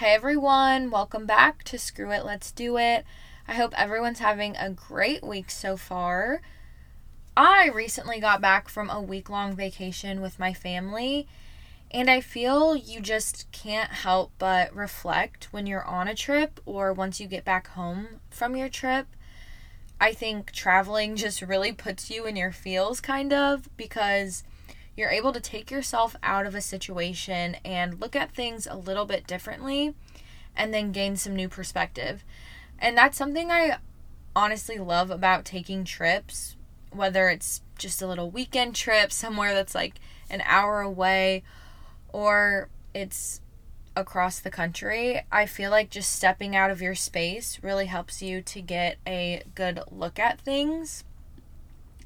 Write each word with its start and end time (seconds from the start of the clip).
Hey 0.00 0.14
everyone, 0.14 0.90
welcome 0.90 1.26
back 1.26 1.62
to 1.64 1.78
Screw 1.78 2.10
It, 2.10 2.24
Let's 2.24 2.52
Do 2.52 2.78
It. 2.78 3.04
I 3.46 3.52
hope 3.52 3.78
everyone's 3.78 4.20
having 4.20 4.56
a 4.56 4.70
great 4.70 5.22
week 5.22 5.50
so 5.50 5.76
far. 5.76 6.40
I 7.36 7.68
recently 7.68 8.18
got 8.18 8.40
back 8.40 8.70
from 8.70 8.88
a 8.88 8.98
week 8.98 9.28
long 9.28 9.54
vacation 9.54 10.22
with 10.22 10.38
my 10.38 10.54
family, 10.54 11.28
and 11.90 12.10
I 12.10 12.22
feel 12.22 12.74
you 12.74 13.02
just 13.02 13.52
can't 13.52 13.90
help 13.90 14.32
but 14.38 14.74
reflect 14.74 15.48
when 15.50 15.66
you're 15.66 15.84
on 15.84 16.08
a 16.08 16.14
trip 16.14 16.60
or 16.64 16.94
once 16.94 17.20
you 17.20 17.26
get 17.26 17.44
back 17.44 17.66
home 17.66 18.20
from 18.30 18.56
your 18.56 18.70
trip. 18.70 19.06
I 20.00 20.14
think 20.14 20.50
traveling 20.52 21.14
just 21.24 21.42
really 21.42 21.72
puts 21.72 22.08
you 22.08 22.24
in 22.24 22.36
your 22.36 22.52
feels, 22.52 23.02
kind 23.02 23.34
of, 23.34 23.68
because 23.76 24.44
you're 25.00 25.10
able 25.10 25.32
to 25.32 25.40
take 25.40 25.70
yourself 25.70 26.14
out 26.22 26.44
of 26.44 26.54
a 26.54 26.60
situation 26.60 27.56
and 27.64 27.98
look 27.98 28.14
at 28.14 28.30
things 28.30 28.66
a 28.66 28.76
little 28.76 29.06
bit 29.06 29.26
differently 29.26 29.94
and 30.54 30.74
then 30.74 30.92
gain 30.92 31.16
some 31.16 31.34
new 31.34 31.48
perspective. 31.48 32.22
And 32.78 32.96
that's 32.98 33.16
something 33.16 33.50
I 33.50 33.78
honestly 34.36 34.76
love 34.76 35.10
about 35.10 35.46
taking 35.46 35.84
trips, 35.84 36.54
whether 36.92 37.30
it's 37.30 37.62
just 37.78 38.02
a 38.02 38.06
little 38.06 38.30
weekend 38.30 38.74
trip 38.74 39.10
somewhere 39.10 39.54
that's 39.54 39.74
like 39.74 39.94
an 40.28 40.42
hour 40.44 40.82
away 40.82 41.42
or 42.12 42.68
it's 42.92 43.40
across 43.96 44.38
the 44.38 44.50
country. 44.50 45.22
I 45.32 45.46
feel 45.46 45.70
like 45.70 45.88
just 45.88 46.12
stepping 46.12 46.54
out 46.54 46.70
of 46.70 46.82
your 46.82 46.94
space 46.94 47.58
really 47.62 47.86
helps 47.86 48.20
you 48.20 48.42
to 48.42 48.60
get 48.60 48.98
a 49.06 49.44
good 49.54 49.80
look 49.90 50.18
at 50.18 50.42
things. 50.42 51.04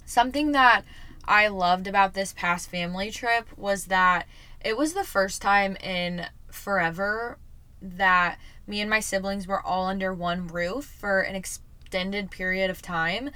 Something 0.06 0.52
that 0.52 0.84
I 1.26 1.48
loved 1.48 1.86
about 1.86 2.14
this 2.14 2.32
past 2.32 2.70
family 2.70 3.10
trip 3.10 3.46
was 3.56 3.86
that 3.86 4.26
it 4.60 4.76
was 4.76 4.94
the 4.94 5.04
first 5.04 5.42
time 5.42 5.76
in 5.76 6.26
forever 6.50 7.38
that 7.80 8.38
me 8.66 8.80
and 8.80 8.88
my 8.88 9.00
siblings 9.00 9.46
were 9.46 9.60
all 9.60 9.86
under 9.86 10.12
one 10.12 10.46
roof 10.46 10.84
for 10.84 11.20
an 11.20 11.36
extended 11.36 12.30
period 12.30 12.70
of 12.70 12.82
time. 12.82 13.30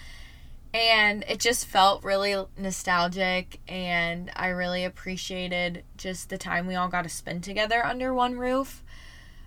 And 0.74 1.24
it 1.26 1.40
just 1.40 1.66
felt 1.66 2.04
really 2.04 2.36
nostalgic, 2.58 3.58
and 3.66 4.30
I 4.36 4.48
really 4.48 4.84
appreciated 4.84 5.82
just 5.96 6.28
the 6.28 6.36
time 6.36 6.66
we 6.66 6.74
all 6.74 6.88
got 6.88 7.02
to 7.02 7.08
spend 7.08 7.42
together 7.42 7.84
under 7.84 8.12
one 8.12 8.38
roof. 8.38 8.82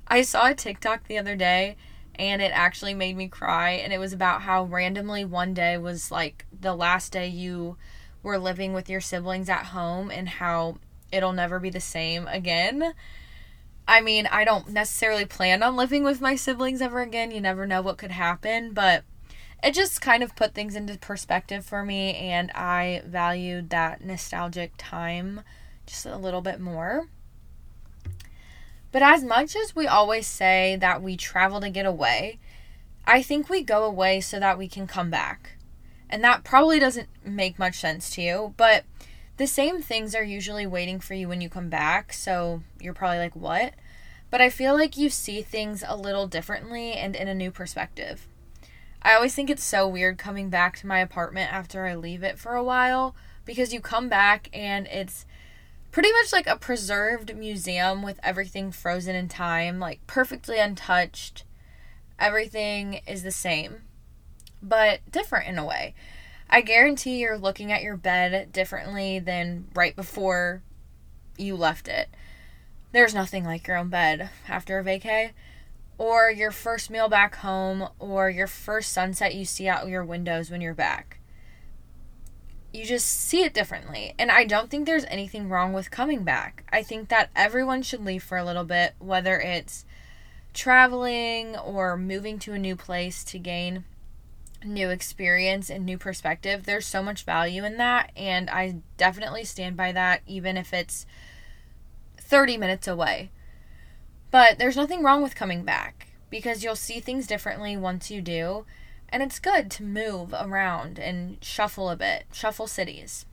I 0.07 0.23
saw 0.23 0.47
a 0.47 0.55
TikTok 0.55 1.07
the 1.07 1.19
other 1.19 1.35
day, 1.35 1.77
and 2.15 2.41
it 2.41 2.51
actually 2.53 2.95
made 2.95 3.15
me 3.15 3.27
cry, 3.27 3.71
and 3.71 3.93
it 3.93 3.99
was 3.99 4.13
about 4.13 4.41
how 4.41 4.63
randomly 4.63 5.23
one 5.23 5.53
day 5.53 5.77
was 5.77 6.11
like 6.11 6.47
the 6.59 6.73
last 6.73 7.11
day 7.11 7.27
you 7.27 7.77
were 8.23 8.37
living 8.37 8.73
with 8.73 8.89
your 8.89 9.01
siblings 9.01 9.49
at 9.49 9.67
home 9.67 10.11
and 10.11 10.27
how 10.27 10.77
it'll 11.11 11.33
never 11.33 11.59
be 11.59 11.69
the 11.69 11.79
same 11.79 12.27
again. 12.27 12.93
I 13.87 14.01
mean, 14.01 14.27
I 14.27 14.43
don't 14.45 14.69
necessarily 14.69 15.25
plan 15.25 15.63
on 15.63 15.75
living 15.75 16.03
with 16.03 16.21
my 16.21 16.35
siblings 16.35 16.81
ever 16.81 17.01
again. 17.01 17.31
You 17.31 17.41
never 17.41 17.65
know 17.65 17.81
what 17.81 17.97
could 17.97 18.11
happen, 18.11 18.73
but 18.73 19.03
it 19.63 19.73
just 19.73 20.01
kind 20.01 20.23
of 20.23 20.35
put 20.35 20.53
things 20.53 20.75
into 20.75 20.97
perspective 20.97 21.65
for 21.65 21.83
me, 21.83 22.15
and 22.15 22.51
I 22.51 23.03
valued 23.05 23.69
that 23.69 24.03
nostalgic 24.03 24.73
time 24.77 25.41
just 25.85 26.05
a 26.05 26.17
little 26.17 26.41
bit 26.41 26.59
more. 26.59 27.07
But 28.91 29.01
as 29.01 29.23
much 29.23 29.55
as 29.55 29.75
we 29.75 29.87
always 29.87 30.27
say 30.27 30.77
that 30.79 31.01
we 31.01 31.15
travel 31.15 31.61
to 31.61 31.69
get 31.69 31.85
away, 31.85 32.39
I 33.05 33.21
think 33.21 33.49
we 33.49 33.63
go 33.63 33.83
away 33.83 34.21
so 34.21 34.39
that 34.39 34.57
we 34.57 34.67
can 34.67 34.87
come 34.87 35.09
back. 35.09 35.57
And 36.11 36.23
that 36.23 36.43
probably 36.43 36.77
doesn't 36.77 37.07
make 37.23 37.57
much 37.57 37.75
sense 37.79 38.09
to 38.11 38.21
you, 38.21 38.53
but 38.57 38.83
the 39.37 39.47
same 39.47 39.81
things 39.81 40.13
are 40.13 40.23
usually 40.23 40.67
waiting 40.67 40.99
for 40.99 41.13
you 41.13 41.29
when 41.29 41.39
you 41.39 41.49
come 41.49 41.69
back, 41.69 42.11
so 42.11 42.61
you're 42.79 42.93
probably 42.93 43.19
like, 43.19 43.35
what? 43.35 43.73
But 44.29 44.41
I 44.41 44.49
feel 44.49 44.73
like 44.73 44.97
you 44.97 45.09
see 45.09 45.41
things 45.41 45.83
a 45.87 45.95
little 45.95 46.27
differently 46.27 46.93
and 46.93 47.15
in 47.15 47.29
a 47.29 47.33
new 47.33 47.49
perspective. 47.49 48.27
I 49.01 49.13
always 49.13 49.33
think 49.33 49.49
it's 49.49 49.63
so 49.63 49.87
weird 49.87 50.17
coming 50.17 50.49
back 50.49 50.77
to 50.77 50.87
my 50.87 50.99
apartment 50.99 51.51
after 51.51 51.85
I 51.85 51.95
leave 51.95 52.23
it 52.23 52.37
for 52.37 52.55
a 52.55 52.63
while 52.63 53.15
because 53.45 53.73
you 53.73 53.79
come 53.79 54.09
back 54.09 54.49
and 54.53 54.87
it's 54.87 55.25
pretty 55.91 56.11
much 56.11 56.31
like 56.31 56.47
a 56.47 56.55
preserved 56.55 57.35
museum 57.35 58.03
with 58.03 58.19
everything 58.21 58.71
frozen 58.71 59.15
in 59.15 59.27
time, 59.27 59.79
like 59.79 60.05
perfectly 60.07 60.59
untouched. 60.59 61.45
Everything 62.19 63.01
is 63.07 63.23
the 63.23 63.31
same 63.31 63.81
but 64.61 64.99
different 65.11 65.47
in 65.47 65.57
a 65.57 65.65
way. 65.65 65.93
I 66.49 66.61
guarantee 66.61 67.19
you're 67.19 67.37
looking 67.37 67.71
at 67.71 67.81
your 67.81 67.95
bed 67.95 68.51
differently 68.51 69.19
than 69.19 69.67
right 69.73 69.95
before 69.95 70.61
you 71.37 71.55
left 71.55 71.87
it. 71.87 72.09
There's 72.91 73.13
nothing 73.13 73.45
like 73.45 73.67
your 73.67 73.77
own 73.77 73.89
bed 73.89 74.29
after 74.49 74.77
a 74.77 74.83
vacay. 74.83 75.31
Or 75.97 76.31
your 76.31 76.51
first 76.51 76.89
meal 76.89 77.09
back 77.09 77.35
home, 77.35 77.87
or 77.99 78.29
your 78.29 78.47
first 78.47 78.91
sunset 78.91 79.35
you 79.35 79.45
see 79.45 79.67
out 79.67 79.87
your 79.87 80.03
windows 80.03 80.49
when 80.49 80.59
you're 80.59 80.73
back. 80.73 81.19
You 82.73 82.85
just 82.85 83.05
see 83.05 83.43
it 83.43 83.53
differently. 83.53 84.15
And 84.17 84.31
I 84.31 84.45
don't 84.45 84.69
think 84.69 84.85
there's 84.85 85.05
anything 85.05 85.47
wrong 85.47 85.73
with 85.73 85.91
coming 85.91 86.23
back. 86.23 86.65
I 86.71 86.81
think 86.83 87.09
that 87.09 87.29
everyone 87.35 87.83
should 87.83 88.03
leave 88.03 88.23
for 88.23 88.37
a 88.37 88.43
little 88.43 88.63
bit, 88.63 88.95
whether 88.97 89.39
it's 89.39 89.85
traveling 90.53 91.55
or 91.55 91.95
moving 91.95 92.39
to 92.39 92.53
a 92.53 92.59
new 92.59 92.75
place 92.75 93.23
to 93.25 93.37
gain 93.37 93.85
new 94.63 94.89
experience 94.89 95.69
and 95.69 95.85
new 95.85 95.97
perspective. 95.97 96.63
There's 96.65 96.85
so 96.85 97.01
much 97.01 97.23
value 97.23 97.63
in 97.63 97.77
that, 97.77 98.11
and 98.15 98.49
I 98.49 98.81
definitely 98.97 99.43
stand 99.43 99.77
by 99.77 99.91
that, 99.91 100.21
even 100.27 100.57
if 100.57 100.73
it's 100.73 101.05
30 102.17 102.57
minutes 102.57 102.87
away. 102.87 103.31
But 104.29 104.57
there's 104.57 104.77
nothing 104.77 105.03
wrong 105.03 105.21
with 105.21 105.35
coming 105.35 105.63
back 105.63 106.07
because 106.29 106.63
you'll 106.63 106.75
see 106.75 106.99
things 106.99 107.27
differently 107.27 107.75
once 107.75 108.09
you 108.09 108.21
do, 108.21 108.65
and 109.09 109.21
it's 109.21 109.39
good 109.39 109.69
to 109.71 109.83
move 109.83 110.33
around 110.33 110.97
and 110.97 111.37
shuffle 111.43 111.89
a 111.89 111.97
bit, 111.97 112.25
shuffle 112.31 112.67
cities. 112.67 113.25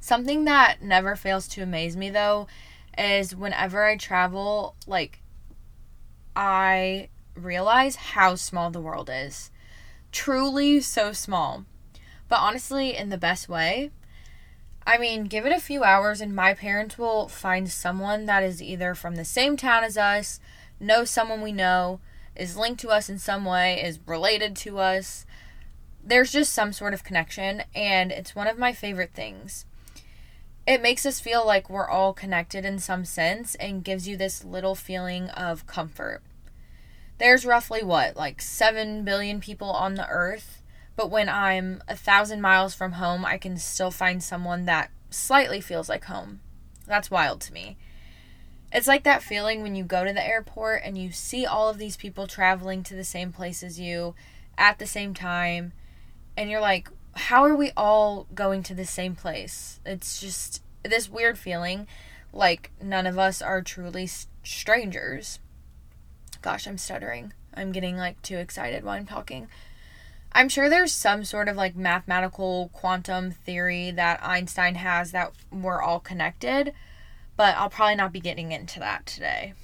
Something 0.00 0.44
that 0.44 0.82
never 0.82 1.16
fails 1.16 1.46
to 1.48 1.62
amaze 1.62 1.96
me 1.96 2.10
though 2.10 2.46
is 2.96 3.34
whenever 3.34 3.84
I 3.84 3.96
travel, 3.96 4.76
like, 4.86 5.20
I 6.36 7.08
realize 7.34 7.96
how 7.96 8.34
small 8.36 8.70
the 8.70 8.80
world 8.80 9.10
is 9.12 9.50
truly 10.14 10.80
so 10.80 11.12
small. 11.12 11.66
But 12.28 12.38
honestly, 12.38 12.96
in 12.96 13.10
the 13.10 13.18
best 13.18 13.48
way. 13.48 13.90
I 14.86 14.96
mean, 14.96 15.24
give 15.24 15.44
it 15.44 15.52
a 15.52 15.60
few 15.60 15.82
hours, 15.82 16.20
and 16.20 16.34
my 16.34 16.54
parents 16.54 16.96
will 16.96 17.28
find 17.28 17.68
someone 17.70 18.26
that 18.26 18.42
is 18.42 18.62
either 18.62 18.94
from 18.94 19.16
the 19.16 19.24
same 19.24 19.56
town 19.56 19.82
as 19.82 19.98
us, 19.98 20.40
knows 20.78 21.10
someone 21.10 21.42
we 21.42 21.52
know, 21.52 22.00
is 22.36 22.56
linked 22.56 22.80
to 22.80 22.90
us 22.90 23.08
in 23.08 23.18
some 23.18 23.44
way, 23.44 23.82
is 23.82 23.98
related 24.06 24.56
to 24.56 24.78
us. 24.78 25.26
There's 26.02 26.32
just 26.32 26.52
some 26.52 26.72
sort 26.72 26.94
of 26.94 27.04
connection, 27.04 27.62
and 27.74 28.12
it's 28.12 28.36
one 28.36 28.46
of 28.46 28.58
my 28.58 28.72
favorite 28.72 29.12
things. 29.14 29.64
It 30.66 30.82
makes 30.82 31.04
us 31.04 31.20
feel 31.20 31.46
like 31.46 31.68
we're 31.68 31.88
all 31.88 32.12
connected 32.12 32.64
in 32.64 32.78
some 32.78 33.04
sense 33.04 33.54
and 33.56 33.84
gives 33.84 34.06
you 34.06 34.16
this 34.16 34.44
little 34.44 34.74
feeling 34.74 35.28
of 35.30 35.66
comfort 35.66 36.22
there's 37.18 37.46
roughly 37.46 37.82
what, 37.82 38.16
like 38.16 38.40
7 38.40 39.04
billion 39.04 39.40
people 39.40 39.70
on 39.70 39.94
the 39.94 40.08
earth. 40.08 40.62
But 40.96 41.10
when 41.10 41.28
I'm 41.28 41.82
a 41.88 41.96
thousand 41.96 42.40
miles 42.40 42.74
from 42.74 42.92
home, 42.92 43.24
I 43.24 43.36
can 43.38 43.56
still 43.56 43.90
find 43.90 44.22
someone 44.22 44.64
that 44.66 44.90
slightly 45.10 45.60
feels 45.60 45.88
like 45.88 46.04
home. 46.04 46.40
That's 46.86 47.10
wild 47.10 47.40
to 47.42 47.52
me. 47.52 47.76
It's 48.72 48.86
like 48.86 49.04
that 49.04 49.22
feeling 49.22 49.62
when 49.62 49.74
you 49.74 49.84
go 49.84 50.04
to 50.04 50.12
the 50.12 50.26
airport 50.26 50.82
and 50.84 50.98
you 50.98 51.12
see 51.12 51.46
all 51.46 51.68
of 51.68 51.78
these 51.78 51.96
people 51.96 52.26
traveling 52.26 52.82
to 52.84 52.94
the 52.94 53.04
same 53.04 53.32
place 53.32 53.62
as 53.62 53.78
you 53.78 54.14
at 54.58 54.78
the 54.78 54.86
same 54.86 55.14
time, 55.14 55.72
and 56.36 56.50
you're 56.50 56.60
like, 56.60 56.88
how 57.14 57.44
are 57.44 57.56
we 57.56 57.70
all 57.76 58.26
going 58.34 58.62
to 58.64 58.74
the 58.74 58.84
same 58.84 59.14
place? 59.14 59.80
It's 59.86 60.20
just 60.20 60.62
this 60.82 61.08
weird 61.08 61.38
feeling 61.38 61.86
like 62.32 62.72
none 62.82 63.06
of 63.06 63.18
us 63.18 63.40
are 63.40 63.62
truly 63.62 64.08
strangers. 64.42 65.38
Gosh, 66.44 66.66
I'm 66.66 66.76
stuttering. 66.76 67.32
I'm 67.54 67.72
getting 67.72 67.96
like 67.96 68.20
too 68.20 68.36
excited 68.36 68.84
while 68.84 68.98
I'm 68.98 69.06
talking. 69.06 69.48
I'm 70.30 70.50
sure 70.50 70.68
there's 70.68 70.92
some 70.92 71.24
sort 71.24 71.48
of 71.48 71.56
like 71.56 71.74
mathematical 71.74 72.68
quantum 72.74 73.30
theory 73.30 73.90
that 73.92 74.22
Einstein 74.22 74.74
has 74.74 75.12
that 75.12 75.32
we're 75.50 75.80
all 75.80 76.00
connected, 76.00 76.74
but 77.34 77.56
I'll 77.56 77.70
probably 77.70 77.94
not 77.94 78.12
be 78.12 78.20
getting 78.20 78.52
into 78.52 78.78
that 78.80 79.06
today. 79.06 79.54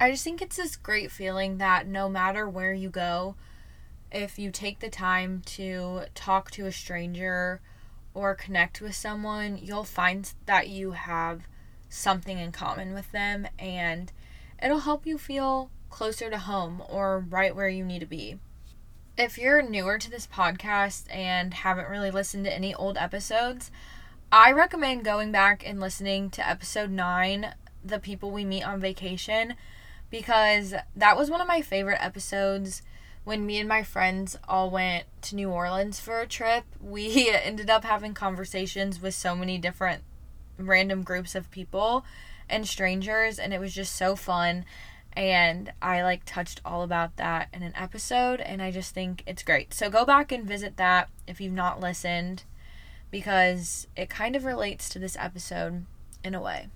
I 0.00 0.10
just 0.10 0.24
think 0.24 0.40
it's 0.40 0.56
this 0.56 0.74
great 0.74 1.12
feeling 1.12 1.58
that 1.58 1.86
no 1.86 2.08
matter 2.08 2.48
where 2.48 2.72
you 2.72 2.88
go, 2.88 3.34
if 4.10 4.38
you 4.38 4.50
take 4.50 4.80
the 4.80 4.88
time 4.88 5.42
to 5.44 6.04
talk 6.14 6.50
to 6.52 6.64
a 6.64 6.72
stranger 6.72 7.60
or 8.14 8.34
connect 8.34 8.80
with 8.80 8.94
someone, 8.94 9.58
you'll 9.60 9.84
find 9.84 10.32
that 10.46 10.70
you 10.70 10.92
have 10.92 11.42
something 11.90 12.38
in 12.38 12.52
common 12.52 12.94
with 12.94 13.12
them 13.12 13.46
and 13.58 14.12
It'll 14.62 14.80
help 14.80 15.06
you 15.06 15.18
feel 15.18 15.70
closer 15.90 16.30
to 16.30 16.38
home 16.38 16.82
or 16.88 17.20
right 17.20 17.54
where 17.54 17.68
you 17.68 17.84
need 17.84 18.00
to 18.00 18.06
be. 18.06 18.38
If 19.18 19.38
you're 19.38 19.62
newer 19.62 19.98
to 19.98 20.10
this 20.10 20.26
podcast 20.26 21.04
and 21.14 21.54
haven't 21.54 21.88
really 21.88 22.10
listened 22.10 22.44
to 22.44 22.54
any 22.54 22.74
old 22.74 22.98
episodes, 22.98 23.70
I 24.30 24.52
recommend 24.52 25.04
going 25.04 25.32
back 25.32 25.62
and 25.66 25.80
listening 25.80 26.30
to 26.30 26.46
episode 26.46 26.90
9, 26.90 27.54
the 27.84 27.98
people 27.98 28.30
we 28.30 28.44
meet 28.44 28.64
on 28.64 28.80
vacation 28.80 29.54
because 30.10 30.74
that 30.94 31.16
was 31.16 31.30
one 31.30 31.40
of 31.40 31.48
my 31.48 31.62
favorite 31.62 32.02
episodes 32.04 32.82
when 33.24 33.44
me 33.44 33.58
and 33.58 33.68
my 33.68 33.82
friends 33.82 34.38
all 34.48 34.70
went 34.70 35.04
to 35.22 35.34
New 35.34 35.50
Orleans 35.50 35.98
for 35.98 36.20
a 36.20 36.26
trip. 36.26 36.64
We 36.80 37.30
ended 37.42 37.70
up 37.70 37.84
having 37.84 38.14
conversations 38.14 39.00
with 39.00 39.14
so 39.14 39.34
many 39.34 39.58
different 39.58 40.02
random 40.58 41.02
groups 41.02 41.34
of 41.34 41.50
people 41.50 42.04
and 42.48 42.66
strangers 42.66 43.38
and 43.38 43.52
it 43.52 43.60
was 43.60 43.74
just 43.74 43.94
so 43.94 44.16
fun 44.16 44.64
and 45.16 45.72
I 45.80 46.02
like 46.02 46.24
touched 46.24 46.60
all 46.64 46.82
about 46.82 47.16
that 47.16 47.48
in 47.52 47.62
an 47.62 47.72
episode 47.74 48.40
and 48.40 48.60
I 48.60 48.70
just 48.70 48.92
think 48.92 49.22
it's 49.26 49.42
great. 49.42 49.72
So 49.72 49.88
go 49.88 50.04
back 50.04 50.30
and 50.30 50.46
visit 50.46 50.76
that 50.76 51.08
if 51.26 51.40
you've 51.40 51.54
not 51.54 51.80
listened 51.80 52.44
because 53.10 53.86
it 53.96 54.10
kind 54.10 54.36
of 54.36 54.44
relates 54.44 54.88
to 54.90 54.98
this 54.98 55.16
episode 55.18 55.86
in 56.22 56.34
a 56.34 56.40
way. 56.40 56.68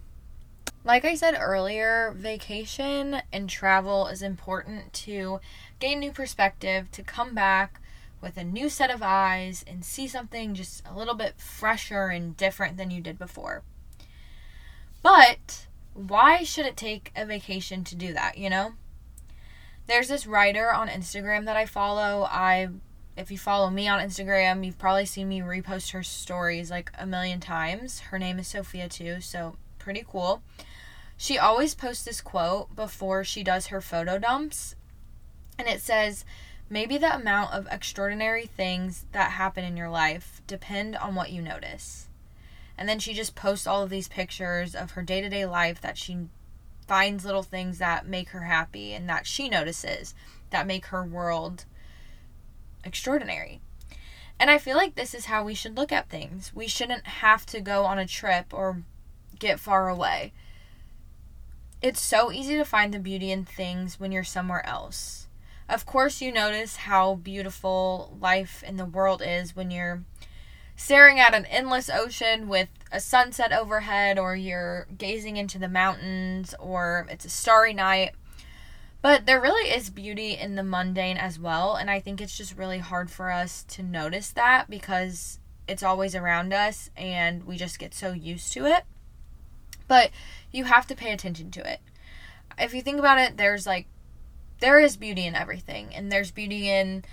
Like 0.83 1.05
I 1.05 1.15
said 1.15 1.37
earlier, 1.39 2.15
vacation 2.17 3.21
and 3.31 3.51
travel 3.51 4.07
is 4.07 4.23
important 4.23 4.95
to 4.95 5.41
gain 5.79 6.01
new 6.01 6.11
perspective, 6.11 6.91
to 6.93 7.03
come 7.03 7.35
back 7.35 7.81
with 8.23 8.39
a 8.39 8.45
new 8.45 8.71
set 8.71 8.91
of 8.91 9.03
eyes 9.03 9.63
and 9.67 9.85
see 9.85 10.09
something 10.09 10.55
just 10.55 10.83
a 10.87 10.97
little 10.97 11.15
bit 11.15 11.39
fresher 11.39 12.07
and 12.07 12.37
different 12.37 12.79
than 12.79 12.91
you 12.91 13.03
did 13.03 13.19
before. 13.19 13.63
But 15.03 15.67
why 15.95 16.43
should 16.43 16.67
it 16.67 16.77
take 16.77 17.13
a 17.17 17.25
vacation 17.25 17.85
to 17.85 17.95
do 17.95 18.13
that, 18.13 18.39
you 18.39 18.51
know? 18.51 18.73
There's 19.87 20.09
this 20.09 20.27
writer 20.27 20.73
on 20.73 20.89
Instagram 20.89 21.47
that 21.47 21.57
I 21.57 21.67
follow. 21.67 22.27
I 22.31 22.69
if 23.17 23.31
you 23.31 23.39
follow 23.39 23.71
me 23.71 23.89
on 23.89 24.01
Instagram, 24.01 24.65
you've 24.65 24.79
probably 24.79 25.05
seen 25.05 25.29
me 25.29 25.41
repost 25.41 25.91
her 25.93 26.03
stories 26.03 26.71
like 26.71 26.91
a 26.99 27.07
million 27.07 27.41
times. 27.41 28.01
Her 28.01 28.19
name 28.19 28.39
is 28.39 28.49
Sophia 28.49 28.89
too, 28.89 29.21
so 29.21 29.57
pretty 29.79 30.05
cool. 30.09 30.43
She 31.17 31.37
always 31.37 31.75
posts 31.75 32.05
this 32.05 32.21
quote 32.21 32.75
before 32.75 33.25
she 33.25 33.43
does 33.43 33.67
her 33.67 33.81
photo 33.81 34.19
dumps, 34.19 34.75
and 35.59 35.69
it 35.69 35.81
says, 35.81 36.25
Maybe 36.71 36.97
the 36.99 37.15
amount 37.15 37.53
of 37.53 37.67
extraordinary 37.71 38.47
things 38.47 39.07
that 39.11 39.33
happen 39.33 39.65
in 39.65 39.77
your 39.77 39.91
life 39.91 40.41
depend 40.47 40.95
on 40.97 41.17
what 41.17 41.33
you 41.33 41.43
notice. 41.43 42.09
And 42.81 42.89
then 42.89 42.99
she 42.99 43.13
just 43.13 43.35
posts 43.35 43.67
all 43.67 43.83
of 43.83 43.91
these 43.91 44.09
pictures 44.09 44.75
of 44.75 44.93
her 44.93 45.03
day 45.03 45.21
to 45.21 45.29
day 45.29 45.45
life 45.45 45.83
that 45.83 45.99
she 45.99 46.29
finds 46.89 47.27
little 47.27 47.43
things 47.43 47.79
that 47.79 48.07
make 48.07 48.31
her 48.31 48.45
happy 48.45 48.95
and 48.95 49.07
that 49.07 49.27
she 49.27 49.51
notices 49.51 50.15
that 50.49 50.67
make 50.67 50.87
her 50.87 51.05
world 51.05 51.67
extraordinary. 52.83 53.61
And 54.41 54.51
I 54.51 54.57
feel 54.57 54.79
like 54.79 54.95
this 54.95 55.15
is 55.15 55.27
how 55.27 55.45
we 55.45 55.53
should 55.53 55.77
look 55.77 55.93
at 55.93 56.09
things. 56.09 56.53
We 56.55 56.67
shouldn't 56.67 57.07
have 57.07 57.45
to 57.47 57.61
go 57.61 57.85
on 57.85 57.99
a 57.99 58.07
trip 58.07 58.55
or 58.55 58.83
get 59.39 59.61
far 59.61 59.91
away. 59.91 60.33
It's 61.83 62.01
so 62.01 62.33
easy 62.33 62.57
to 62.57 62.65
find 62.65 62.95
the 62.95 62.99
beauty 62.99 63.31
in 63.31 63.45
things 63.45 64.01
when 64.01 64.11
you're 64.11 64.25
somewhere 64.25 64.65
else. 64.67 65.29
Of 65.69 65.85
course, 65.85 66.23
you 66.23 66.33
notice 66.33 66.77
how 66.77 67.17
beautiful 67.17 68.17
life 68.19 68.65
in 68.67 68.79
the 68.79 68.87
world 68.87 69.23
is 69.25 69.55
when 69.55 69.71
you're 69.71 70.03
staring 70.81 71.21
at 71.21 71.35
an 71.35 71.45
endless 71.47 71.91
ocean 71.91 72.49
with 72.49 72.69
a 72.91 72.99
sunset 72.99 73.53
overhead, 73.53 74.19
or 74.19 74.35
you're 74.35 74.87
gazing 74.97 75.37
into 75.37 75.59
the 75.59 75.69
mountains, 75.69 76.55
or 76.59 77.07
it's 77.11 77.27
a 77.27 77.29
starry 77.29 77.75
night. 77.75 78.13
But 79.03 79.27
there 79.27 79.41
really 79.41 79.71
is 79.71 79.91
beauty 79.91 80.33
in 80.33 80.55
the 80.55 80.63
mundane 80.63 81.19
as 81.19 81.39
well, 81.39 81.77
and 81.77 81.91
I 81.91 82.01
think 82.01 82.19
it's 82.21 82.37
just 82.37 82.57
really 82.57 82.79
hard 82.79 83.11
for 83.11 83.31
us 83.31 83.63
to 83.65 83.83
notice 83.83 84.31
that 84.31 84.71
because 84.71 85.39
it's 85.69 85.83
always 85.83 86.15
around 86.15 86.55
us 86.55 86.91
and 86.97 87.45
we 87.45 87.59
just 87.59 87.79
get 87.79 87.93
so 87.93 88.13
used 88.13 88.51
to 88.55 88.65
it. 88.65 88.85
But 89.87 90.11
you 90.51 90.65
have 90.65 90.87
to 90.87 90.97
pay 90.97 91.13
attention 91.13 91.51
to 91.53 91.71
it. 91.71 91.81
If 92.59 92.73
you 92.73 92.81
think 92.81 92.99
about 92.99 93.19
it, 93.19 93.37
there's 93.37 93.67
like 93.67 93.87
there 94.61 94.81
is 94.81 94.97
beauty 94.97 95.27
in 95.27 95.35
everything, 95.35 95.95
and 95.95 96.11
there's 96.11 96.31
beauty 96.31 96.71
in 96.71 97.05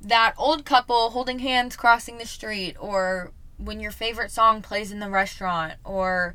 that 0.00 0.34
old 0.36 0.64
couple 0.64 1.10
holding 1.10 1.40
hands 1.40 1.76
crossing 1.76 2.18
the 2.18 2.26
street, 2.26 2.76
or 2.78 3.32
when 3.58 3.80
your 3.80 3.90
favorite 3.90 4.30
song 4.30 4.62
plays 4.62 4.92
in 4.92 5.00
the 5.00 5.10
restaurant, 5.10 5.74
or 5.84 6.34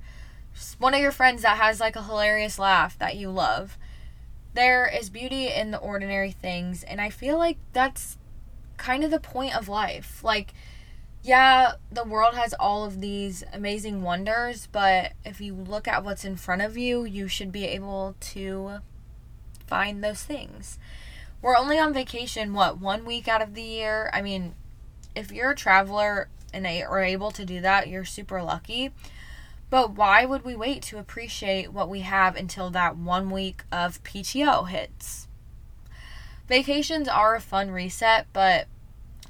one 0.79 0.93
of 0.93 0.99
your 0.99 1.11
friends 1.11 1.43
that 1.43 1.57
has 1.57 1.79
like 1.79 1.95
a 1.95 2.03
hilarious 2.03 2.59
laugh 2.59 2.97
that 2.99 3.15
you 3.15 3.29
love. 3.29 3.77
There 4.53 4.85
is 4.85 5.09
beauty 5.09 5.47
in 5.47 5.71
the 5.71 5.77
ordinary 5.77 6.31
things, 6.31 6.83
and 6.83 6.99
I 6.99 7.09
feel 7.09 7.37
like 7.37 7.57
that's 7.71 8.17
kind 8.77 9.03
of 9.03 9.11
the 9.11 9.19
point 9.19 9.55
of 9.55 9.69
life. 9.69 10.21
Like, 10.23 10.53
yeah, 11.23 11.73
the 11.91 12.03
world 12.03 12.35
has 12.35 12.53
all 12.59 12.83
of 12.83 12.99
these 12.99 13.43
amazing 13.53 14.01
wonders, 14.01 14.67
but 14.71 15.13
if 15.23 15.39
you 15.39 15.53
look 15.53 15.87
at 15.87 16.03
what's 16.03 16.25
in 16.25 16.35
front 16.35 16.63
of 16.63 16.77
you, 16.77 17.05
you 17.05 17.27
should 17.27 17.51
be 17.51 17.65
able 17.65 18.15
to 18.19 18.79
find 19.67 20.03
those 20.03 20.23
things 20.23 20.77
we're 21.41 21.57
only 21.57 21.79
on 21.79 21.93
vacation 21.93 22.53
what 22.53 22.79
one 22.79 23.05
week 23.05 23.27
out 23.27 23.41
of 23.41 23.55
the 23.55 23.61
year? 23.61 24.09
I 24.13 24.21
mean 24.21 24.53
if 25.15 25.31
you're 25.31 25.51
a 25.51 25.55
traveler 25.55 26.29
and 26.53 26.65
are 26.65 27.03
able 27.03 27.31
to 27.31 27.45
do 27.45 27.61
that 27.61 27.87
you're 27.87 28.05
super 28.05 28.41
lucky. 28.41 28.91
But 29.69 29.91
why 29.91 30.25
would 30.25 30.43
we 30.43 30.55
wait 30.55 30.81
to 30.83 30.99
appreciate 30.99 31.71
what 31.71 31.89
we 31.89 32.01
have 32.01 32.35
until 32.35 32.69
that 32.71 32.97
one 32.97 33.29
week 33.29 33.63
of 33.71 34.03
pto 34.03 34.67
hits? 34.67 35.27
Vacations 36.47 37.07
are 37.07 37.35
a 37.35 37.41
fun 37.41 37.71
reset 37.71 38.27
but 38.33 38.67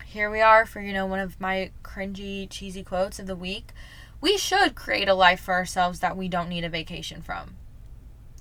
here 0.06 0.30
we 0.30 0.42
are 0.42 0.66
for 0.66 0.82
you 0.82 0.92
know 0.92 1.06
one 1.06 1.20
of 1.20 1.40
my 1.40 1.72
cringy 1.84 2.50
cheesy 2.50 2.84
quotes 2.84 3.20
of 3.20 3.28
the 3.28 3.36
week. 3.36 3.72
We 4.20 4.38
should 4.38 4.76
create 4.76 5.08
a 5.08 5.16
life 5.16 5.40
for 5.40 5.54
ourselves 5.54 6.00
that 6.00 6.18
we 6.18 6.28
don't 6.28 6.50
need 6.50 6.64
a 6.64 6.70
vacation 6.70 7.22
from 7.22 7.56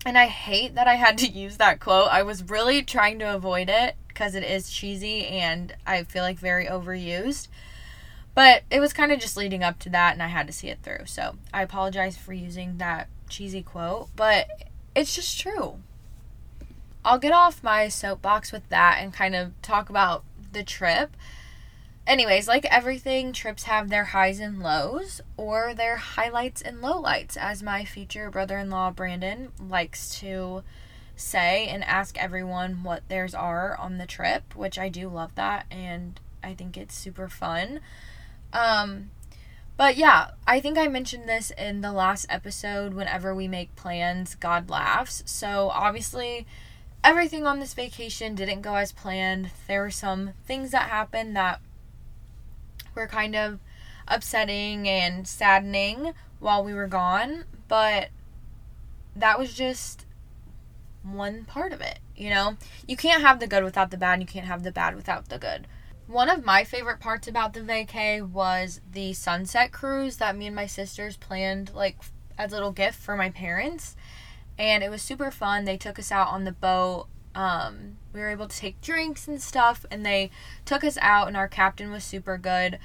and 0.05 0.17
I 0.17 0.27
hate 0.27 0.75
that 0.75 0.89
I 0.89 0.95
had 0.95 1.19
to 1.19 1.29
use 1.31 1.57
that 1.59 1.81
quote. 1.81 2.09
I 2.11 2.23
was 2.23 2.49
really 2.49 2.83
trying 2.83 3.19
to 3.21 3.35
avoid 3.35 3.69
it 3.69 3.97
because 4.09 4.35
it 4.35 4.45
is 4.45 4.71
cheesy 4.71 5.27
and 5.27 5.75
I 5.87 6.05
feel 6.05 6.23
like 6.23 6.39
very 6.39 6.67
overused. 6.67 7.49
But 8.35 8.63
it 8.71 8.81
was 8.81 8.93
kind 8.93 9.13
of 9.13 9.19
just 9.19 9.37
leading 9.37 9.63
up 9.63 9.79
to 9.81 9.91
that 9.91 10.13
and 10.13 10.23
I 10.23 10.29
had 10.29 10.47
to 10.47 10.53
see 10.53 10.69
it 10.69 10.79
through. 10.83 11.07
So 11.07 11.37
I 11.53 11.63
apologize 11.63 12.17
for 12.17 12.33
using 12.33 12.79
that 12.79 13.09
cheesy 13.29 13.63
quote, 13.63 14.09
but 14.17 14.49
it's 14.95 15.15
just 15.15 15.39
true. 15.39 15.81
I'll 17.05 17.19
get 17.19 17.33
off 17.33 17.63
my 17.63 17.89
soapbox 17.89 18.53
with 18.53 18.69
that 18.69 18.99
and 19.01 19.13
kind 19.13 19.35
of 19.35 19.53
talk 19.63 19.89
about 19.89 20.25
the 20.53 20.63
trip 20.63 21.17
anyways, 22.11 22.49
like 22.49 22.65
everything, 22.65 23.33
trips 23.33 23.63
have 23.63 23.89
their 23.89 24.07
highs 24.07 24.41
and 24.41 24.59
lows, 24.59 25.21
or 25.37 25.73
their 25.73 25.97
highlights 25.97 26.61
and 26.61 26.79
lowlights, 26.79 27.37
as 27.37 27.63
my 27.63 27.85
future 27.85 28.31
brother 28.31 28.59
in 28.59 28.69
law 28.69 28.91
Brandon 28.91 29.53
likes 29.61 30.19
to 30.19 30.65
say 31.15 31.69
and 31.69 31.85
ask 31.85 32.19
everyone 32.19 32.83
what 32.83 33.09
theirs 33.09 33.35
are 33.35 33.77
on 33.77 33.99
the 33.99 34.07
trip, 34.07 34.57
which 34.57 34.79
I 34.79 34.89
do 34.89 35.09
love 35.09 35.35
that 35.37 35.67
and 35.71 36.19
I 36.43 36.55
think 36.55 36.77
it's 36.77 36.95
super 36.95 37.29
fun. 37.29 37.81
Um, 38.53 39.11
but 39.77 39.97
yeah, 39.97 40.33
I 40.47 40.61
think 40.61 40.79
I 40.79 40.89
mentioned 40.89 41.29
this 41.29 41.53
in 41.57 41.81
the 41.81 41.93
last 41.93 42.27
episode. 42.29 42.95
Whenever 42.95 43.35
we 43.35 43.47
make 43.47 43.77
plans, 43.77 44.35
God 44.35 44.69
laughs. 44.69 45.23
So 45.27 45.71
obviously, 45.73 46.47
everything 47.05 47.47
on 47.47 47.61
this 47.61 47.75
vacation 47.75 48.35
didn't 48.35 48.63
go 48.63 48.75
as 48.75 48.91
planned. 48.91 49.51
There 49.69 49.83
were 49.83 49.91
some 49.91 50.31
things 50.47 50.71
that 50.71 50.89
happened 50.89 51.37
that 51.37 51.61
were 52.95 53.07
kind 53.07 53.35
of 53.37 53.61
upsetting 54.09 54.89
and 54.89 55.27
saddening 55.27 56.13
while 56.39 56.65
we 56.65 56.75
were 56.75 56.89
gone, 56.89 57.45
but 57.69 58.09
that 59.15 59.39
was 59.39 59.55
just 59.55 60.07
one 61.03 61.45
part 61.45 61.73
of 61.73 61.81
it, 61.81 62.01
you 62.17 62.31
know? 62.31 62.57
You 62.87 62.97
can't 62.97 63.23
have 63.23 63.41
the 63.41 63.47
good 63.47 63.65
without 63.65 63.91
the 63.91 63.97
bad, 63.97 64.21
you 64.21 64.27
can't 64.27 64.47
have 64.47 64.63
the 64.63 64.73
bad 64.73 64.95
without 64.95 65.29
the 65.29 65.39
good. 65.39 65.67
One 66.07 66.29
of 66.29 66.45
my 66.45 66.65
favorite 66.65 66.99
parts 66.99 67.29
about 67.29 67.53
the 67.53 67.61
vacay 67.61 68.29
was 68.29 68.81
the 68.91 69.13
sunset 69.13 69.71
cruise 69.71 70.17
that 70.17 70.37
me 70.37 70.47
and 70.49 70.57
my 70.57 70.67
sisters 70.67 71.17
planned 71.17 71.73
like 71.73 71.99
as 72.37 72.53
a 72.53 72.57
little 72.57 72.73
gift 72.73 72.99
for 72.99 73.17
my 73.17 73.31
parents. 73.31 73.95
And 74.59 74.83
it 74.83 74.91
was 74.91 75.03
super 75.03 75.31
fun. 75.31 75.65
They 75.65 75.77
took 75.77 75.99
us 75.99 76.11
out 76.11 76.29
on 76.29 76.45
the 76.45 76.53
boat 76.53 77.07
um, 77.35 77.97
we 78.13 78.21
were 78.21 78.29
able 78.29 78.49
to 78.49 78.57
take 78.57 78.81
drinks 78.81 79.29
and 79.29 79.41
stuff, 79.41 79.87
and 79.91 80.05
they 80.05 80.31
took 80.65 80.83
us 80.85 80.99
out, 81.01 81.29
and 81.29 81.37
our 81.37 81.49
captain 81.49 81.91
was 81.91 82.05
super 82.05 82.37
good. 82.37 82.79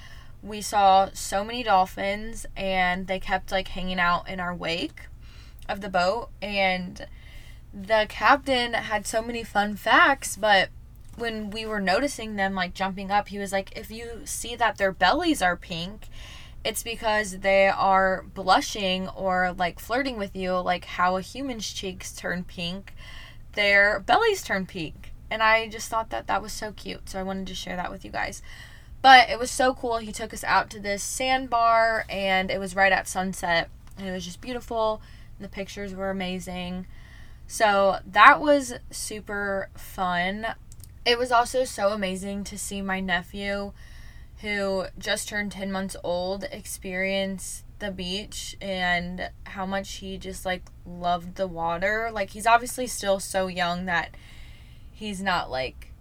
We 0.43 0.61
saw 0.61 1.09
so 1.13 1.43
many 1.43 1.63
dolphins, 1.63 2.45
and 2.55 3.07
they 3.07 3.19
kept 3.19 3.51
like 3.51 3.69
hanging 3.69 3.99
out 3.99 4.29
in 4.29 4.39
our 4.39 4.53
wake 4.53 5.01
of 5.67 5.81
the 5.81 5.89
boat, 5.89 6.29
and 6.41 7.07
the 7.73 8.05
captain 8.07 8.73
had 8.73 9.05
so 9.05 9.21
many 9.21 9.43
fun 9.43 9.75
facts, 9.75 10.37
but 10.37 10.69
when 11.17 11.49
we 11.49 11.65
were 11.65 11.81
noticing 11.81 12.35
them 12.35 12.53
like 12.53 12.73
jumping 12.73 13.11
up, 13.11 13.29
he 13.29 13.39
was 13.39 13.51
like, 13.51 13.75
if 13.77 13.89
you 13.89 14.21
see 14.25 14.55
that 14.55 14.77
their 14.77 14.91
bellies 14.91 15.41
are 15.41 15.55
pink, 15.55 16.07
it's 16.63 16.83
because 16.83 17.39
they 17.39 17.67
are 17.67 18.25
blushing 18.33 19.07
or 19.09 19.53
like 19.57 19.79
flirting 19.79 20.17
with 20.17 20.35
you, 20.35 20.53
like 20.53 20.85
how 20.85 21.17
a 21.17 21.21
human's 21.21 21.71
cheeks 21.71 22.11
turn 22.13 22.43
pink 22.43 22.93
their 23.55 23.99
bellies 23.99 24.43
turn 24.43 24.65
pink. 24.65 25.11
And 25.29 25.41
I 25.41 25.67
just 25.67 25.89
thought 25.89 26.11
that 26.11 26.27
that 26.27 26.41
was 26.41 26.53
so 26.53 26.71
cute. 26.71 27.09
So 27.09 27.19
I 27.19 27.23
wanted 27.23 27.47
to 27.47 27.55
share 27.55 27.75
that 27.75 27.91
with 27.91 28.05
you 28.05 28.11
guys. 28.11 28.41
But 29.01 29.29
it 29.29 29.39
was 29.39 29.51
so 29.51 29.73
cool. 29.73 29.97
He 29.97 30.11
took 30.11 30.33
us 30.33 30.43
out 30.43 30.69
to 30.71 30.79
this 30.79 31.03
sandbar 31.03 32.05
and 32.09 32.49
it 32.49 32.59
was 32.59 32.75
right 32.75 32.91
at 32.91 33.07
sunset. 33.07 33.69
And 33.97 34.07
it 34.07 34.11
was 34.11 34.25
just 34.25 34.41
beautiful. 34.41 35.01
The 35.39 35.49
pictures 35.49 35.93
were 35.93 36.09
amazing. 36.09 36.87
So 37.47 37.97
that 38.05 38.39
was 38.39 38.73
super 38.91 39.69
fun. 39.75 40.47
It 41.05 41.19
was 41.19 41.31
also 41.31 41.65
so 41.65 41.89
amazing 41.89 42.43
to 42.45 42.57
see 42.57 42.81
my 42.81 42.99
nephew, 42.99 43.73
who 44.41 44.85
just 44.97 45.29
turned 45.29 45.51
10 45.51 45.71
months 45.71 45.95
old, 46.03 46.45
experience 46.45 47.63
the 47.79 47.91
beach 47.91 48.55
and 48.61 49.29
how 49.45 49.65
much 49.65 49.95
he 49.95 50.17
just 50.17 50.45
like 50.45 50.63
loved 50.85 51.35
the 51.35 51.47
water. 51.47 52.09
Like, 52.11 52.31
he's 52.31 52.47
obviously 52.47 52.87
still 52.87 53.19
so 53.19 53.47
young 53.47 53.85
that 53.85 54.15
he's 54.91 55.21
not 55.21 55.51
like 55.51 55.91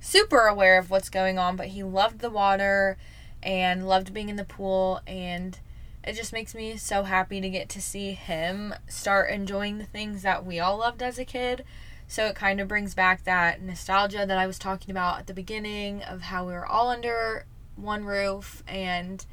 super 0.00 0.46
aware 0.46 0.78
of 0.78 0.90
what's 0.90 1.10
going 1.10 1.38
on, 1.38 1.56
but 1.56 1.68
he 1.68 1.82
loved 1.82 2.20
the 2.20 2.30
water 2.30 2.96
and 3.42 3.86
loved 3.86 4.12
being 4.12 4.28
in 4.28 4.36
the 4.36 4.44
pool 4.44 5.00
and 5.06 5.60
it 6.04 6.14
just 6.14 6.32
makes 6.32 6.54
me 6.54 6.76
so 6.76 7.02
happy 7.02 7.40
to 7.40 7.50
get 7.50 7.68
to 7.68 7.82
see 7.82 8.12
him 8.12 8.74
start 8.88 9.30
enjoying 9.30 9.78
the 9.78 9.84
things 9.84 10.22
that 10.22 10.44
we 10.46 10.58
all 10.58 10.78
loved 10.78 11.02
as 11.02 11.18
a 11.18 11.24
kid. 11.24 11.64
So 12.06 12.26
it 12.26 12.34
kind 12.34 12.60
of 12.60 12.68
brings 12.68 12.94
back 12.94 13.24
that 13.24 13.60
nostalgia 13.60 14.24
that 14.24 14.38
I 14.38 14.46
was 14.46 14.58
talking 14.58 14.90
about 14.90 15.18
at 15.18 15.26
the 15.26 15.34
beginning 15.34 16.02
of 16.02 16.22
how 16.22 16.46
we 16.46 16.54
were 16.54 16.64
all 16.64 16.88
under 16.88 17.44
one 17.76 18.04
roof 18.04 18.62
and 18.66 19.24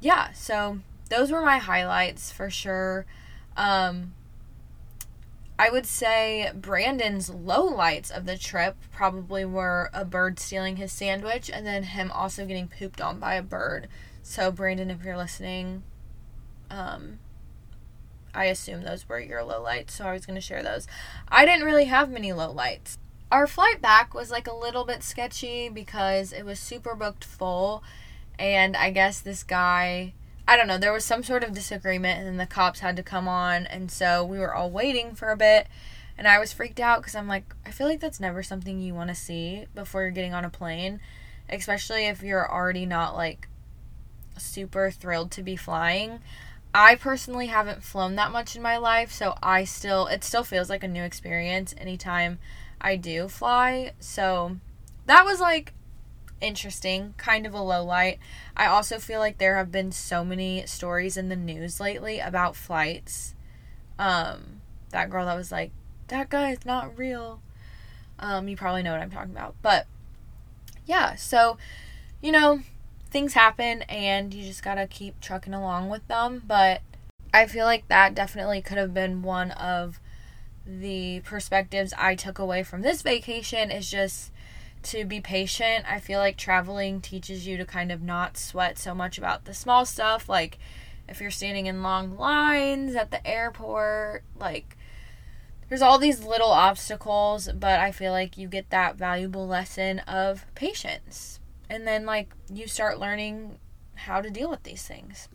yeah, 0.00 0.32
so 0.32 0.80
those 1.10 1.30
were 1.30 1.42
my 1.42 1.58
highlights 1.58 2.32
for 2.32 2.48
sure. 2.48 3.04
Um 3.56 4.14
I 5.58 5.68
would 5.68 5.84
say 5.84 6.50
Brandon's 6.54 7.28
low 7.28 7.64
lights 7.64 8.10
of 8.10 8.24
the 8.24 8.38
trip 8.38 8.76
probably 8.90 9.44
were 9.44 9.90
a 9.92 10.06
bird 10.06 10.40
stealing 10.40 10.76
his 10.76 10.90
sandwich 10.90 11.50
and 11.50 11.66
then 11.66 11.82
him 11.82 12.10
also 12.10 12.46
getting 12.46 12.66
pooped 12.66 12.98
on 12.98 13.20
by 13.20 13.34
a 13.34 13.42
bird. 13.42 13.86
So 14.22 14.50
Brandon, 14.50 14.90
if 14.90 15.04
you're 15.04 15.18
listening, 15.18 15.82
um, 16.70 17.18
I 18.32 18.46
assume 18.46 18.82
those 18.82 19.06
were 19.06 19.20
your 19.20 19.42
low 19.42 19.62
lights, 19.62 19.94
so 19.94 20.06
I 20.06 20.12
was 20.12 20.24
gonna 20.24 20.40
share 20.40 20.62
those. 20.62 20.86
I 21.28 21.44
didn't 21.44 21.66
really 21.66 21.86
have 21.86 22.10
many 22.10 22.32
low 22.32 22.50
lights. 22.50 22.96
Our 23.30 23.46
flight 23.46 23.82
back 23.82 24.14
was 24.14 24.30
like 24.30 24.46
a 24.46 24.54
little 24.54 24.84
bit 24.84 25.02
sketchy 25.02 25.68
because 25.68 26.32
it 26.32 26.44
was 26.44 26.58
super 26.58 26.94
booked 26.94 27.24
full, 27.24 27.82
and 28.38 28.76
I 28.76 28.90
guess 28.92 29.20
this 29.20 29.42
guy 29.42 30.14
I 30.50 30.56
don't 30.56 30.66
know, 30.66 30.78
there 30.78 30.92
was 30.92 31.04
some 31.04 31.22
sort 31.22 31.44
of 31.44 31.54
disagreement 31.54 32.18
and 32.18 32.26
then 32.26 32.36
the 32.36 32.44
cops 32.44 32.80
had 32.80 32.96
to 32.96 33.04
come 33.04 33.28
on 33.28 33.66
and 33.68 33.88
so 33.88 34.24
we 34.24 34.40
were 34.40 34.52
all 34.52 34.68
waiting 34.68 35.14
for 35.14 35.30
a 35.30 35.36
bit 35.36 35.68
and 36.18 36.26
I 36.26 36.40
was 36.40 36.52
freaked 36.52 36.80
out 36.80 37.04
cuz 37.04 37.14
I'm 37.14 37.28
like 37.28 37.54
I 37.64 37.70
feel 37.70 37.86
like 37.86 38.00
that's 38.00 38.18
never 38.18 38.42
something 38.42 38.80
you 38.80 38.92
want 38.92 39.10
to 39.10 39.14
see 39.14 39.66
before 39.76 40.02
you're 40.02 40.10
getting 40.10 40.34
on 40.34 40.44
a 40.44 40.50
plane, 40.50 40.98
especially 41.48 42.06
if 42.06 42.24
you're 42.24 42.50
already 42.50 42.84
not 42.84 43.14
like 43.14 43.46
super 44.38 44.90
thrilled 44.90 45.30
to 45.30 45.42
be 45.44 45.54
flying. 45.54 46.18
I 46.74 46.96
personally 46.96 47.46
haven't 47.46 47.84
flown 47.84 48.16
that 48.16 48.32
much 48.32 48.56
in 48.56 48.62
my 48.62 48.76
life, 48.76 49.12
so 49.12 49.36
I 49.40 49.62
still 49.62 50.08
it 50.08 50.24
still 50.24 50.42
feels 50.42 50.68
like 50.68 50.82
a 50.82 50.88
new 50.88 51.04
experience 51.04 51.76
anytime 51.78 52.40
I 52.80 52.96
do 52.96 53.28
fly. 53.28 53.92
So 54.00 54.56
that 55.06 55.24
was 55.24 55.38
like 55.40 55.74
interesting, 56.40 57.14
kind 57.16 57.46
of 57.46 57.54
a 57.54 57.60
low 57.60 57.84
light. 57.84 58.18
I 58.56 58.66
also 58.66 58.98
feel 58.98 59.20
like 59.20 59.38
there 59.38 59.56
have 59.56 59.70
been 59.70 59.92
so 59.92 60.24
many 60.24 60.66
stories 60.66 61.16
in 61.16 61.28
the 61.28 61.36
news 61.36 61.80
lately 61.80 62.18
about 62.18 62.56
flights. 62.56 63.34
Um, 63.98 64.60
that 64.90 65.10
girl 65.10 65.26
that 65.26 65.36
was 65.36 65.52
like, 65.52 65.70
that 66.08 66.30
guy 66.30 66.50
is 66.50 66.64
not 66.64 66.96
real. 66.96 67.40
Um, 68.18 68.48
you 68.48 68.56
probably 68.56 68.82
know 68.82 68.92
what 68.92 69.00
I'm 69.00 69.10
talking 69.10 69.32
about. 69.32 69.54
But 69.62 69.86
yeah, 70.86 71.14
so, 71.14 71.56
you 72.20 72.32
know, 72.32 72.60
things 73.10 73.34
happen 73.34 73.82
and 73.82 74.32
you 74.32 74.44
just 74.44 74.62
gotta 74.62 74.86
keep 74.86 75.20
trucking 75.20 75.54
along 75.54 75.88
with 75.88 76.06
them. 76.08 76.42
But 76.46 76.82
I 77.32 77.46
feel 77.46 77.64
like 77.64 77.88
that 77.88 78.14
definitely 78.14 78.62
could 78.62 78.78
have 78.78 78.92
been 78.92 79.22
one 79.22 79.52
of 79.52 80.00
the 80.66 81.20
perspectives 81.20 81.92
I 81.96 82.14
took 82.14 82.38
away 82.38 82.62
from 82.62 82.82
this 82.82 83.02
vacation 83.02 83.70
is 83.70 83.90
just 83.90 84.30
to 84.84 85.04
be 85.04 85.20
patient. 85.20 85.84
I 85.88 86.00
feel 86.00 86.18
like 86.18 86.36
traveling 86.36 87.00
teaches 87.00 87.46
you 87.46 87.56
to 87.56 87.64
kind 87.64 87.92
of 87.92 88.02
not 88.02 88.36
sweat 88.36 88.78
so 88.78 88.94
much 88.94 89.18
about 89.18 89.44
the 89.44 89.54
small 89.54 89.84
stuff. 89.84 90.28
Like 90.28 90.58
if 91.08 91.20
you're 91.20 91.30
standing 91.30 91.66
in 91.66 91.82
long 91.82 92.16
lines 92.16 92.94
at 92.94 93.10
the 93.10 93.26
airport, 93.26 94.24
like 94.38 94.76
there's 95.70 95.82
all 95.82 95.98
these 95.98 96.24
little 96.24 96.50
obstacles, 96.50 97.48
but 97.54 97.78
I 97.78 97.92
feel 97.92 98.10
like 98.10 98.36
you 98.36 98.48
get 98.48 98.70
that 98.70 98.96
valuable 98.96 99.46
lesson 99.46 100.00
of 100.00 100.44
patience. 100.56 101.38
And 101.70 101.86
then, 101.86 102.04
like, 102.04 102.34
you 102.52 102.66
start 102.66 102.98
learning 102.98 103.60
how 103.94 104.20
to 104.20 104.30
deal 104.30 104.50
with 104.50 104.64
these 104.64 104.82
things. 104.82 105.28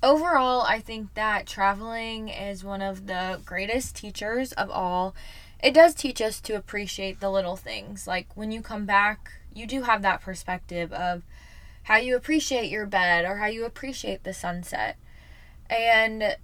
Overall, 0.00 0.62
I 0.62 0.78
think 0.78 1.14
that 1.14 1.48
traveling 1.48 2.28
is 2.28 2.62
one 2.62 2.80
of 2.80 3.08
the 3.08 3.40
greatest 3.44 3.96
teachers 3.96 4.52
of 4.52 4.70
all 4.70 5.16
it 5.62 5.72
does 5.74 5.94
teach 5.94 6.20
us 6.20 6.40
to 6.40 6.54
appreciate 6.54 7.20
the 7.20 7.30
little 7.30 7.56
things. 7.56 8.06
Like 8.06 8.28
when 8.34 8.52
you 8.52 8.60
come 8.62 8.86
back, 8.86 9.32
you 9.54 9.66
do 9.66 9.82
have 9.82 10.02
that 10.02 10.20
perspective 10.20 10.92
of 10.92 11.22
how 11.84 11.96
you 11.96 12.16
appreciate 12.16 12.70
your 12.70 12.86
bed 12.86 13.24
or 13.24 13.36
how 13.36 13.46
you 13.46 13.64
appreciate 13.64 14.24
the 14.24 14.34
sunset. 14.34 14.96
And 15.70 16.36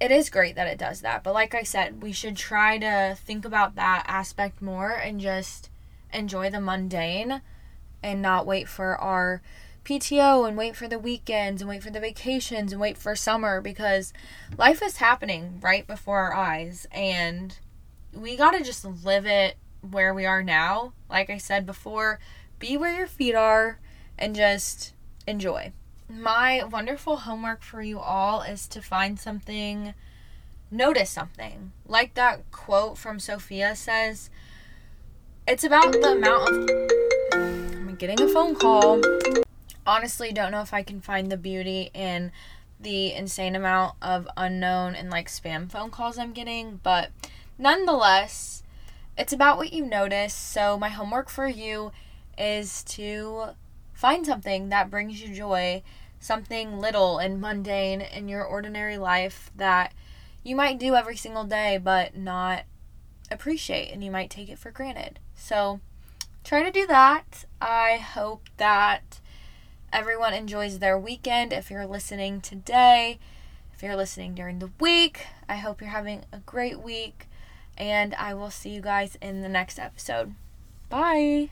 it 0.00 0.10
is 0.10 0.30
great 0.30 0.54
that 0.56 0.66
it 0.66 0.78
does 0.78 1.00
that. 1.00 1.22
But 1.22 1.34
like 1.34 1.54
I 1.54 1.62
said, 1.62 2.02
we 2.02 2.12
should 2.12 2.36
try 2.36 2.78
to 2.78 3.16
think 3.18 3.44
about 3.44 3.74
that 3.76 4.04
aspect 4.06 4.60
more 4.60 4.90
and 4.90 5.20
just 5.20 5.70
enjoy 6.12 6.50
the 6.50 6.60
mundane 6.60 7.42
and 8.02 8.22
not 8.22 8.46
wait 8.46 8.68
for 8.68 8.96
our 8.96 9.40
PTO 9.84 10.46
and 10.46 10.56
wait 10.56 10.76
for 10.76 10.88
the 10.88 10.98
weekends 10.98 11.60
and 11.60 11.68
wait 11.68 11.82
for 11.82 11.90
the 11.90 12.00
vacations 12.00 12.72
and 12.72 12.80
wait 12.80 12.96
for 12.96 13.14
summer 13.14 13.60
because 13.60 14.12
life 14.56 14.82
is 14.82 14.98
happening 14.98 15.58
right 15.60 15.86
before 15.86 16.20
our 16.20 16.34
eyes 16.34 16.86
and 16.92 17.58
we 18.14 18.36
got 18.36 18.52
to 18.52 18.62
just 18.62 18.84
live 18.84 19.26
it 19.26 19.56
where 19.80 20.14
we 20.14 20.26
are 20.26 20.42
now. 20.42 20.92
Like 21.10 21.30
I 21.30 21.38
said 21.38 21.66
before, 21.66 22.18
be 22.58 22.76
where 22.76 22.96
your 22.96 23.06
feet 23.06 23.34
are 23.34 23.78
and 24.18 24.34
just 24.34 24.94
enjoy. 25.26 25.72
My 26.08 26.62
wonderful 26.64 27.16
homework 27.18 27.62
for 27.62 27.82
you 27.82 27.98
all 27.98 28.42
is 28.42 28.68
to 28.68 28.82
find 28.82 29.18
something, 29.18 29.94
notice 30.70 31.10
something. 31.10 31.72
Like 31.86 32.14
that 32.14 32.50
quote 32.50 32.98
from 32.98 33.18
Sophia 33.18 33.74
says, 33.74 34.30
it's 35.46 35.64
about 35.64 35.92
the 35.92 36.12
amount 36.12 36.48
of. 36.48 37.34
I'm 37.34 37.96
getting 37.96 38.20
a 38.20 38.28
phone 38.28 38.54
call. 38.54 39.00
Honestly, 39.86 40.32
don't 40.32 40.52
know 40.52 40.62
if 40.62 40.72
I 40.72 40.82
can 40.82 41.00
find 41.00 41.30
the 41.30 41.36
beauty 41.36 41.90
in 41.92 42.32
the 42.80 43.12
insane 43.12 43.54
amount 43.54 43.96
of 44.00 44.28
unknown 44.36 44.94
and 44.94 45.10
like 45.10 45.28
spam 45.28 45.70
phone 45.70 45.90
calls 45.90 46.18
I'm 46.18 46.32
getting, 46.32 46.80
but 46.82 47.10
nonetheless, 47.58 48.62
it's 49.16 49.32
about 49.32 49.56
what 49.56 49.72
you 49.72 49.84
notice. 49.84 50.34
So, 50.34 50.78
my 50.78 50.88
homework 50.88 51.28
for 51.28 51.46
you 51.46 51.92
is 52.36 52.82
to 52.84 53.50
find 53.92 54.26
something 54.26 54.68
that 54.70 54.90
brings 54.90 55.22
you 55.22 55.34
joy, 55.34 55.82
something 56.18 56.78
little 56.78 57.18
and 57.18 57.40
mundane 57.40 58.00
in 58.00 58.28
your 58.28 58.44
ordinary 58.44 58.98
life 58.98 59.50
that 59.56 59.92
you 60.42 60.56
might 60.56 60.78
do 60.78 60.94
every 60.94 61.16
single 61.16 61.44
day 61.44 61.78
but 61.78 62.16
not 62.16 62.64
appreciate 63.30 63.90
and 63.92 64.04
you 64.04 64.10
might 64.10 64.30
take 64.30 64.48
it 64.48 64.58
for 64.58 64.70
granted. 64.70 65.18
So, 65.34 65.80
try 66.42 66.62
to 66.62 66.70
do 66.70 66.86
that. 66.86 67.44
I 67.60 67.96
hope 67.96 68.48
that 68.56 69.20
everyone 69.92 70.34
enjoys 70.34 70.80
their 70.80 70.98
weekend 70.98 71.52
if 71.52 71.70
you're 71.70 71.86
listening 71.86 72.40
today. 72.40 73.18
If 73.72 73.82
you're 73.82 73.96
listening 73.96 74.34
during 74.34 74.58
the 74.58 74.70
week, 74.80 75.26
I 75.48 75.56
hope 75.56 75.80
you're 75.80 75.90
having 75.90 76.24
a 76.32 76.38
great 76.38 76.80
week 76.80 77.28
and 77.76 78.14
I 78.14 78.34
will 78.34 78.50
see 78.50 78.70
you 78.70 78.80
guys 78.80 79.16
in 79.20 79.42
the 79.42 79.48
next 79.48 79.78
episode. 79.78 80.34
Bye. 80.88 81.50